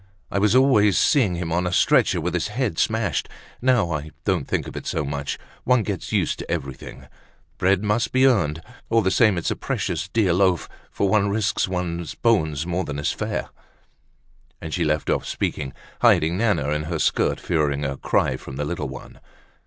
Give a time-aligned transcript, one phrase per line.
[0.31, 3.29] I was always seeing him on a stretcher, with his head smashed.
[3.61, 5.37] Now, I don't think of it so much.
[5.63, 7.05] One gets used to everything.
[7.59, 8.63] Bread must be earned.
[8.89, 12.97] All the same, it's a precious dear loaf, for one risks one's bones more than
[12.97, 13.49] is fair."
[14.59, 15.71] And she left off speaking,
[16.01, 19.19] hiding Nana in her skirt, fearing a cry from the little one.